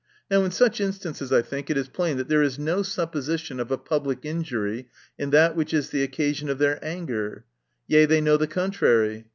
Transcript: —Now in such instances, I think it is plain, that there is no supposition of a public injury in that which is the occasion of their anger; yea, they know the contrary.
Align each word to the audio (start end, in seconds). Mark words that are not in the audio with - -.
—Now 0.31 0.43
in 0.43 0.49
such 0.49 0.81
instances, 0.81 1.31
I 1.31 1.43
think 1.43 1.69
it 1.69 1.77
is 1.77 1.87
plain, 1.87 2.17
that 2.17 2.27
there 2.27 2.41
is 2.41 2.57
no 2.57 2.81
supposition 2.81 3.59
of 3.59 3.69
a 3.69 3.77
public 3.77 4.25
injury 4.25 4.89
in 5.19 5.29
that 5.29 5.55
which 5.55 5.75
is 5.75 5.91
the 5.91 6.01
occasion 6.01 6.49
of 6.49 6.57
their 6.57 6.83
anger; 6.83 7.45
yea, 7.85 8.07
they 8.07 8.19
know 8.19 8.35
the 8.37 8.47
contrary. 8.47 9.27